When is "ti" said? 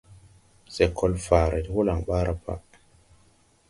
1.65-1.69